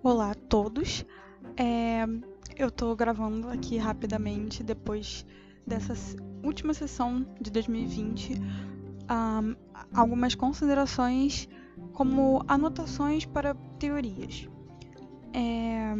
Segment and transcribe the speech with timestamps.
[0.00, 1.04] Olá a todos.
[1.56, 2.06] É,
[2.56, 5.26] eu tô gravando aqui rapidamente depois
[5.66, 5.92] dessa
[6.44, 9.56] última sessão de 2020 um,
[9.92, 11.48] algumas considerações
[11.92, 14.48] como anotações para teorias.
[15.34, 15.92] É,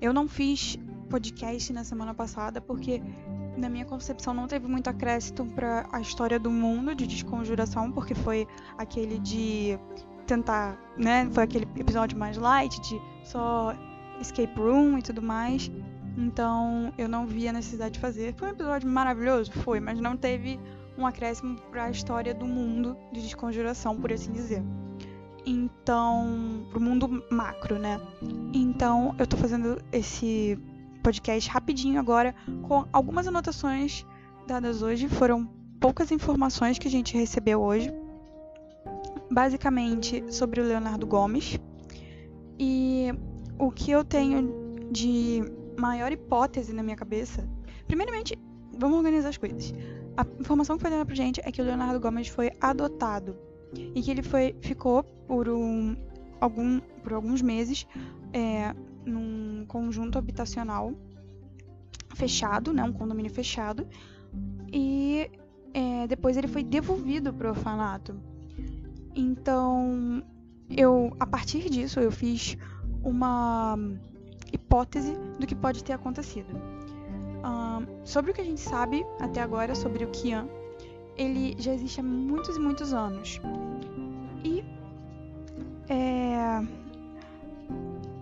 [0.00, 0.76] eu não fiz
[1.08, 3.00] podcast na semana passada porque
[3.56, 8.14] na minha concepção não teve muito acréscimo para a história do mundo de desconjuração, porque
[8.16, 9.78] foi aquele de
[10.28, 11.28] tentar, né?
[11.32, 13.74] Foi aquele episódio mais light de só
[14.20, 15.70] escape room e tudo mais.
[16.16, 18.34] Então eu não vi a necessidade de fazer.
[18.36, 20.60] Foi um episódio maravilhoso, foi, mas não teve
[20.96, 24.62] um acréscimo para a história do mundo de desconjuração, por assim dizer.
[25.46, 27.98] Então, pro mundo macro, né?
[28.52, 30.58] Então, eu tô fazendo esse
[31.02, 32.34] podcast rapidinho agora
[32.66, 34.04] com algumas anotações
[34.46, 35.08] dadas hoje.
[35.08, 35.48] Foram
[35.80, 37.90] poucas informações que a gente recebeu hoje
[39.30, 41.58] basicamente sobre o Leonardo Gomes.
[42.58, 43.08] E
[43.58, 45.42] o que eu tenho de
[45.78, 47.48] maior hipótese na minha cabeça.
[47.86, 48.38] Primeiramente,
[48.76, 49.72] vamos organizar as coisas.
[50.16, 53.36] A informação que foi dada pra gente é que o Leonardo Gomes foi adotado
[53.94, 55.96] e que ele foi ficou por um
[56.40, 57.86] algum por alguns meses
[58.32, 60.92] é, num conjunto habitacional
[62.14, 63.86] fechado, né, um condomínio fechado,
[64.72, 65.30] e
[65.72, 68.20] é, depois ele foi devolvido para o orfanato.
[69.20, 70.22] Então,
[70.70, 72.56] eu, a partir disso, eu fiz
[73.02, 73.76] uma
[74.52, 76.48] hipótese do que pode ter acontecido.
[78.04, 80.48] Sobre o que a gente sabe até agora sobre o Kian,
[81.16, 83.40] ele já existe há muitos e muitos anos.
[84.44, 84.64] E
[85.88, 86.62] é,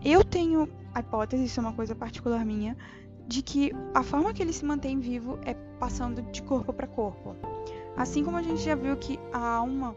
[0.02, 2.74] eu tenho a hipótese, isso é uma coisa particular minha,
[3.28, 7.36] de que a forma que ele se mantém vivo é passando de corpo para corpo.
[7.96, 9.94] Assim como a gente já viu que a alma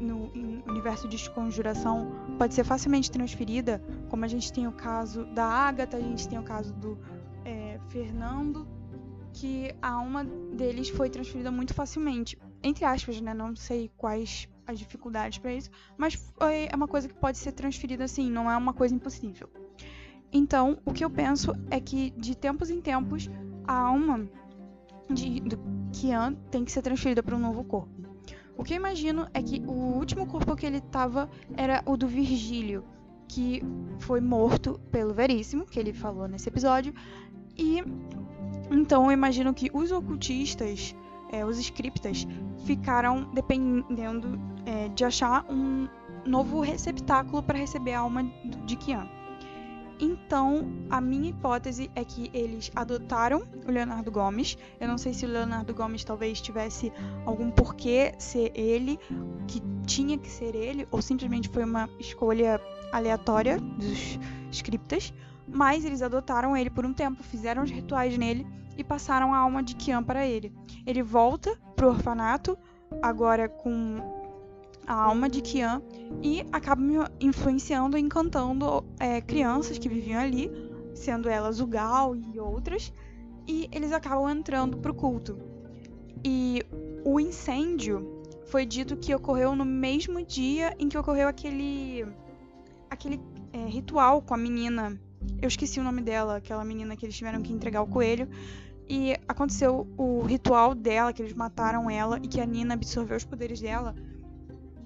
[0.00, 0.30] no
[0.66, 5.96] universo de desconjuração pode ser facilmente transferida, como a gente tem o caso da Agatha,
[5.96, 6.98] a gente tem o caso do
[7.44, 8.66] é, Fernando,
[9.32, 12.36] que a alma deles foi transferida muito facilmente.
[12.62, 13.32] Entre aspas, né?
[13.32, 18.04] Não sei quais as dificuldades para isso, mas é uma coisa que pode ser transferida
[18.04, 19.48] assim, não é uma coisa impossível.
[20.32, 23.28] Então, o que eu penso é que de tempos em tempos
[23.66, 24.28] a alma
[25.08, 25.58] de, do
[25.92, 27.90] Kian tem que ser transferida para um novo corpo.
[28.60, 32.06] O que eu imagino é que o último corpo que ele estava era o do
[32.06, 32.84] Virgílio,
[33.26, 33.62] que
[34.00, 36.92] foi morto pelo Veríssimo, que ele falou nesse episódio.
[37.56, 37.82] E
[38.70, 40.94] então eu imagino que os ocultistas,
[41.32, 42.26] é, os scriptas,
[42.66, 45.88] ficaram dependendo é, de achar um
[46.26, 48.30] novo receptáculo para receber a alma
[48.66, 49.08] de Kian.
[50.00, 54.56] Então, a minha hipótese é que eles adotaram o Leonardo Gomes.
[54.80, 56.90] Eu não sei se o Leonardo Gomes talvez tivesse
[57.26, 58.98] algum porquê ser ele,
[59.46, 62.58] que tinha que ser ele, ou simplesmente foi uma escolha
[62.90, 64.18] aleatória dos
[64.50, 65.12] scriptas.
[65.46, 68.46] Mas eles adotaram ele por um tempo, fizeram os rituais nele
[68.78, 70.50] e passaram a alma de Kian para ele.
[70.86, 72.56] Ele volta pro orfanato,
[73.02, 74.19] agora com
[74.90, 75.80] a alma de Kian
[76.20, 80.50] e acaba me influenciando e encantando é, crianças que viviam ali,
[80.94, 82.92] sendo elas o Gal e outras,
[83.46, 85.38] e eles acabam entrando pro culto.
[86.24, 86.66] E
[87.04, 92.04] o incêndio foi dito que ocorreu no mesmo dia em que ocorreu aquele
[92.90, 93.20] aquele
[93.52, 95.00] é, ritual com a menina.
[95.40, 98.28] Eu esqueci o nome dela, aquela menina que eles tiveram que entregar o coelho.
[98.88, 103.24] E aconteceu o ritual dela, que eles mataram ela e que a Nina absorveu os
[103.24, 103.94] poderes dela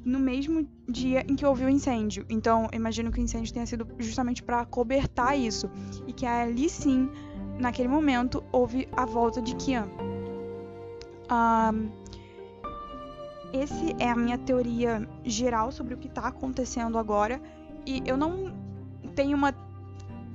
[0.05, 2.27] no mesmo dia em que houve o incêndio.
[2.29, 5.71] Então, imagino que o incêndio tenha sido justamente para cobertar isso
[6.07, 7.09] e que ali sim,
[7.59, 9.89] naquele momento, houve a volta de Kian.
[11.31, 11.89] Um,
[13.53, 17.41] esse é a minha teoria geral sobre o que está acontecendo agora
[17.87, 18.53] e eu não
[19.15, 19.55] tenho uma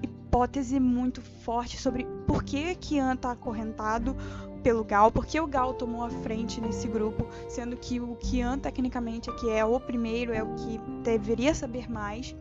[0.02, 4.16] hipótese muito forte sobre por que Kian está acorrentado
[4.64, 9.30] pelo Gal, porque o Gal tomou a frente nesse grupo, sendo que o Kian, tecnicamente,
[9.30, 12.36] é que é o primeiro, é o que deveria saber mais.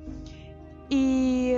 [0.90, 1.54] E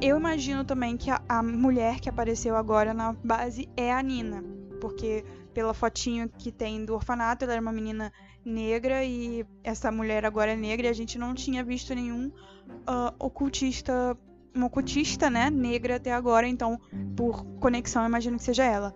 [0.00, 4.42] eu imagino também que a, a mulher que apareceu agora na base é a Nina,
[4.80, 8.12] porque pela fotinho que tem do orfanato, ela era uma menina
[8.44, 13.14] negra e essa mulher agora é negra e a gente não tinha visto nenhum uh,
[13.18, 14.16] ocultista
[14.54, 16.78] uma ocultista, né, negra até agora, então,
[17.16, 18.94] por conexão, imagino que seja ela.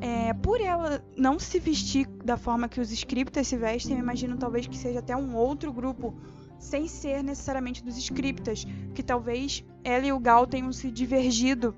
[0.00, 4.36] É, por ela não se vestir da forma que os scriptas se vestem, eu imagino
[4.36, 6.14] talvez que seja até um outro grupo,
[6.58, 11.74] sem ser necessariamente dos scriptas, que talvez ela e o Gal tenham se divergido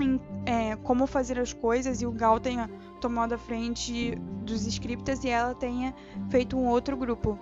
[0.00, 2.68] em é, como fazer as coisas e o Gal tenha
[3.00, 4.14] tomado a frente
[4.44, 5.94] dos scriptas e ela tenha
[6.28, 7.38] feito um outro grupo.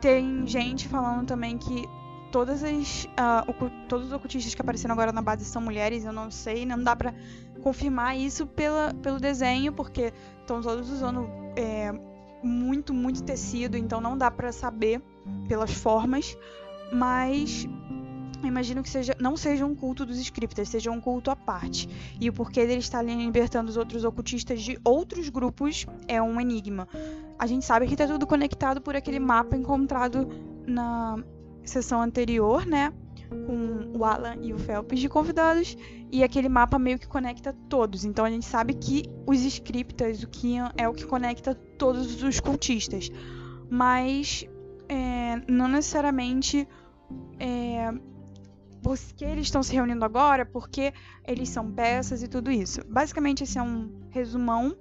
[0.00, 1.84] Tem gente falando também que
[2.32, 6.30] todas as uh, todos os ocultistas que apareceram agora na base são mulheres, eu não
[6.30, 7.14] sei, não dá para
[7.62, 11.92] confirmar isso pela, pelo desenho, porque estão todos usando é,
[12.42, 15.00] muito, muito tecido, então não dá para saber
[15.46, 16.36] pelas formas,
[16.90, 17.68] mas
[18.42, 21.88] imagino que seja, não seja um culto dos scriptas, seja um culto à parte.
[22.18, 26.88] E o porquê dele estar libertando os outros ocultistas de outros grupos é um enigma.
[27.38, 30.28] A gente sabe que está tudo conectado por aquele mapa encontrado
[30.66, 31.22] na
[31.64, 32.92] sessão anterior, né?
[33.30, 35.76] Com o Alan e o Phelps de convidados.
[36.10, 38.04] E aquele mapa meio que conecta todos.
[38.04, 42.40] Então a gente sabe que os scriptas, o Kian, é o que conecta todos os
[42.40, 43.10] cultistas.
[43.70, 44.46] Mas
[44.88, 46.68] é, não necessariamente.
[47.38, 47.92] É,
[48.82, 50.92] porque eles estão se reunindo agora, porque
[51.24, 52.80] eles são peças e tudo isso.
[52.88, 54.76] Basicamente, esse é um resumão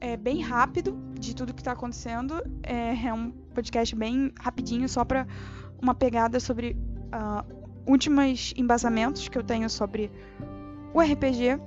[0.00, 2.34] é, bem rápido de tudo que está acontecendo.
[2.62, 5.26] É, é, um podcast bem rapidinho, só para
[5.80, 6.76] uma pegada sobre
[7.12, 7.44] uh,
[7.86, 10.10] últimos embasamentos que eu tenho sobre
[10.92, 11.58] o RPG.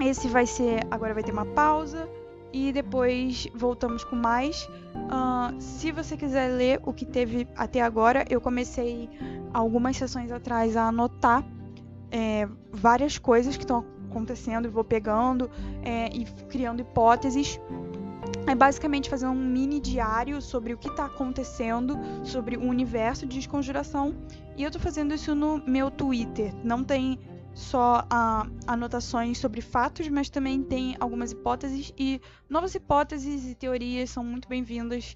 [0.00, 0.86] Esse vai ser.
[0.90, 2.08] Agora vai ter uma pausa
[2.52, 4.64] e depois voltamos com mais.
[4.94, 9.08] Uh, se você quiser ler o que teve até agora, eu comecei
[9.52, 11.44] algumas sessões atrás a anotar
[12.10, 15.50] é, várias coisas que estão acontecendo e vou pegando
[15.82, 17.60] é, e criando hipóteses.
[18.48, 23.36] É basicamente fazer um mini diário sobre o que está acontecendo, sobre o universo de
[23.36, 24.16] desconjuração.
[24.56, 26.54] E eu estou fazendo isso no meu Twitter.
[26.64, 27.18] Não tem
[27.52, 34.08] só uh, anotações sobre fatos, mas também tem algumas hipóteses e novas hipóteses e teorias
[34.08, 35.14] são muito bem-vindas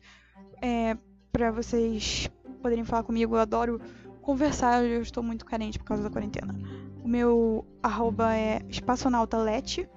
[0.60, 0.96] é,
[1.32, 2.30] para vocês
[2.60, 3.34] poderem falar comigo.
[3.34, 3.80] Eu adoro
[4.20, 6.54] conversar, eu estou muito carente por causa da quarentena.
[7.02, 9.88] O meu arroba é espaçonautalete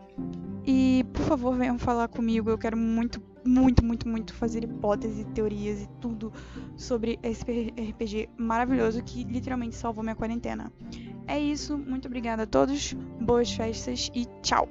[0.65, 2.49] e favor venham falar comigo.
[2.49, 6.31] Eu quero muito, muito, muito, muito fazer hipóteses, teorias e tudo
[6.77, 10.71] sobre esse RPG maravilhoso que literalmente salvou minha quarentena.
[11.27, 14.69] É isso, muito obrigada a todos, boas festas e tchau!